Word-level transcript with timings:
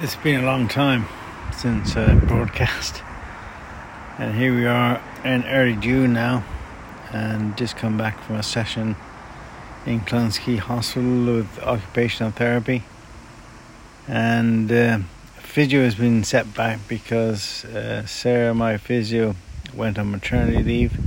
It's 0.00 0.16
been 0.16 0.42
a 0.42 0.44
long 0.44 0.66
time 0.66 1.06
since 1.52 1.94
uh, 1.94 2.20
broadcast, 2.26 3.00
and 4.18 4.34
here 4.34 4.52
we 4.52 4.66
are 4.66 5.00
in 5.24 5.44
early 5.44 5.76
June 5.76 6.12
now, 6.12 6.42
and 7.12 7.56
just 7.56 7.76
come 7.76 7.96
back 7.96 8.20
from 8.24 8.34
a 8.34 8.42
session 8.42 8.96
in 9.86 10.00
Clonskeagh 10.00 10.58
Hospital 10.58 11.36
with 11.36 11.60
occupational 11.62 12.32
therapy, 12.32 12.82
and 14.08 14.72
uh, 14.72 14.98
physio 15.36 15.84
has 15.84 15.94
been 15.94 16.24
set 16.24 16.52
back 16.54 16.80
because 16.88 17.64
uh, 17.66 18.04
Sarah, 18.04 18.52
my 18.52 18.78
physio, 18.78 19.36
went 19.72 19.96
on 19.96 20.10
maternity 20.10 20.64
leave, 20.64 20.98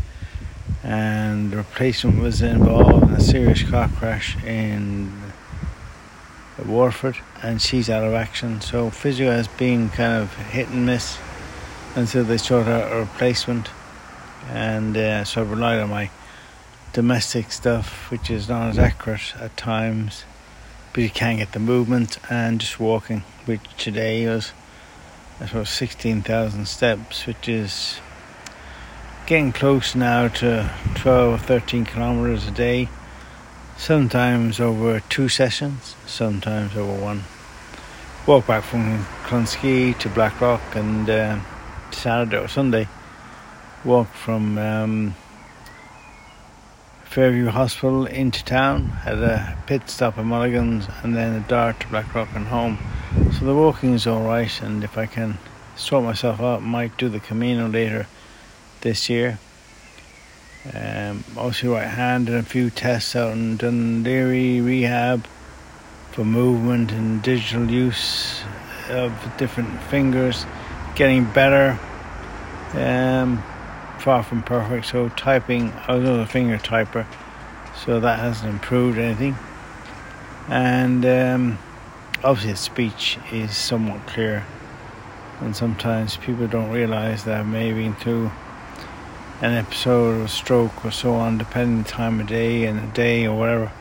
and 0.82 1.54
replacement 1.54 2.22
was 2.22 2.42
involved 2.42 3.10
in 3.10 3.16
a 3.16 3.20
serious 3.20 3.64
car 3.64 3.90
crash 3.90 4.42
in 4.46 5.27
Waterford, 6.66 7.18
and 7.44 7.62
she's 7.62 7.90
out 7.90 8.04
of 8.04 8.14
action. 8.14 8.62
So 8.62 8.90
physio 8.90 9.32
has 9.32 9.48
been 9.48 9.90
kind 9.90 10.22
of 10.22 10.36
hit 10.36 10.70
and 10.70 10.86
miss 10.86 11.18
until 11.96 12.24
they 12.24 12.38
sort 12.38 12.68
out 12.68 12.92
a 12.92 12.96
replacement. 12.96 13.70
And 14.50 14.96
uh, 14.98 15.24
so 15.24 15.42
I've 15.42 15.52
relied 15.52 15.80
on 15.80 15.90
my 15.90 16.10
domestic 16.94 17.52
stuff, 17.52 18.10
which 18.10 18.30
is 18.30 18.50
not 18.50 18.70
as 18.70 18.80
accurate 18.80 19.36
at 19.40 19.56
times, 19.58 20.24
but 20.94 21.04
you 21.04 21.10
can 21.10 21.38
get 21.38 21.52
the 21.52 21.60
movement 21.60 22.18
and 22.30 22.60
just 22.60 22.80
walking, 22.80 23.24
which 23.46 23.62
today 23.78 24.28
was, 24.28 24.52
I 25.40 25.46
suppose, 25.46 25.70
16,000 25.70 26.68
steps, 26.68 27.28
which 27.28 27.48
is 27.48 28.00
getting 29.26 29.52
close 29.52 29.94
now 29.94 30.30
to 30.30 30.72
12 30.96 31.34
or 31.34 31.38
13 31.38 31.86
kilometers 31.86 32.48
a 32.48 32.52
day 32.52 32.90
sometimes 33.78 34.60
over 34.60 35.00
two 35.02 35.30
sessions, 35.30 35.96
sometimes 36.06 36.76
over 36.76 37.02
one. 37.02 37.24
Walk 38.26 38.48
back 38.48 38.64
from 38.64 39.06
Clonskeagh 39.26 39.98
to 40.00 40.10
Blackrock 40.10 40.62
and 40.76 41.10
uh, 41.10 41.40
Saturday 41.92 42.38
or 42.38 42.48
Sunday. 42.48 42.88
Walk 43.86 44.08
from 44.10 44.58
um, 44.58 45.16
Fairview 47.06 47.48
Hospital 47.48 48.06
into 48.06 48.44
town, 48.44 48.88
had 48.88 49.20
a 49.20 49.58
pit 49.66 49.90
stop 49.90 50.18
at 50.18 50.26
Mulligan's 50.26 50.88
and 51.04 51.16
then 51.16 51.42
a 51.42 51.48
dart 51.48 51.80
to 51.80 51.88
Blackrock 51.88 52.30
and 52.36 52.48
home. 52.48 52.78
So 53.40 53.46
the 53.46 53.56
walking 53.56 53.94
is 53.94 54.06
alright 54.08 54.62
and 54.62 54.84
if 54.84 54.98
I 54.98 55.06
can 55.06 55.38
sort 55.76 56.04
myself 56.04 56.42
out, 56.42 56.62
might 56.62 56.98
do 56.98 57.08
the 57.08 57.20
Camino 57.20 57.68
later 57.68 58.08
this 58.82 59.10
year 59.10 59.40
um, 60.74 61.24
also 61.38 61.74
right 61.74 61.88
hand 61.88 62.30
and 62.30 62.38
a 62.38 62.44
few 62.44 62.70
tests 62.70 63.16
out 63.16 63.34
in 63.34 63.58
Laoghaire 63.58 64.66
rehab 64.66 65.26
for 66.12 66.26
movement 66.26 66.92
and 66.92 67.22
digital 67.22 67.70
use 67.70 68.42
of 68.90 69.14
different 69.38 69.82
fingers, 69.84 70.46
getting 70.96 71.26
better. 71.26 71.80
Um, 72.74 73.44
far 74.00 74.24
from 74.24 74.44
perfect. 74.44 74.88
So 74.88 75.10
typing, 75.10 75.72
I 75.88 75.96
was 75.96 76.08
a 76.08 76.26
finger 76.26 76.58
typer, 76.58 77.06
so 77.86 78.00
that 78.00 78.20
hasn't 78.20 78.52
improved 78.52 78.98
anything. 78.98 79.36
And 80.50 81.06
um, 81.06 81.60
obviously, 82.24 82.56
speech 82.56 83.18
is 83.32 83.56
somewhat 83.56 84.06
clear, 84.08 84.46
and 85.40 85.56
sometimes 85.56 86.18
people 86.18 86.48
don't 86.48 86.72
realise 86.72 87.24
that 87.24 87.46
maybe 87.46 87.90
through 87.92 88.32
an 89.42 89.54
episode 89.54 90.22
of 90.22 90.32
stroke 90.32 90.84
or 90.84 90.92
so 90.92 91.14
on, 91.14 91.38
depending 91.38 91.78
on 91.78 91.84
the 91.84 91.90
time 91.90 92.20
of 92.20 92.28
day 92.28 92.66
and 92.66 92.80
the 92.80 92.94
day 92.94 93.28
or 93.28 93.38
whatever. 93.38 93.72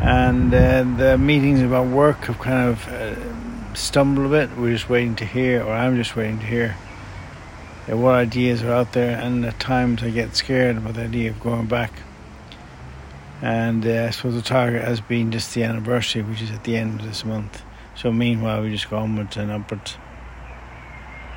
And 0.00 0.54
uh, 0.54 0.84
the 0.96 1.18
meetings 1.18 1.60
about 1.60 1.88
work 1.88 2.24
have 2.26 2.38
kind 2.38 2.70
of 2.70 2.88
uh, 2.88 3.74
stumbled 3.74 4.26
a 4.26 4.30
bit. 4.30 4.56
We're 4.56 4.72
just 4.72 4.88
waiting 4.88 5.16
to 5.16 5.24
hear, 5.24 5.62
or 5.62 5.72
I'm 5.72 5.96
just 5.96 6.16
waiting 6.16 6.38
to 6.38 6.46
hear 6.46 6.76
uh, 7.90 7.96
what 7.96 8.14
ideas 8.14 8.62
are 8.62 8.72
out 8.72 8.92
there. 8.92 9.18
And 9.18 9.44
at 9.44 9.60
times 9.60 10.02
I 10.02 10.10
get 10.10 10.34
scared 10.34 10.76
about 10.76 10.94
the 10.94 11.02
idea 11.02 11.30
of 11.30 11.40
going 11.40 11.66
back. 11.66 11.92
And 13.42 13.86
uh, 13.86 14.06
I 14.06 14.10
suppose 14.10 14.34
the 14.34 14.42
target 14.42 14.82
has 14.82 15.00
been 15.00 15.30
just 15.30 15.52
the 15.54 15.62
anniversary, 15.62 16.22
which 16.22 16.40
is 16.40 16.50
at 16.50 16.64
the 16.64 16.76
end 16.76 17.00
of 17.00 17.06
this 17.06 17.24
month. 17.24 17.62
So 17.94 18.12
meanwhile, 18.12 18.62
we 18.62 18.70
just 18.70 18.88
go 18.88 18.96
onwards 18.96 19.36
and 19.36 19.50
upwards. 19.50 19.96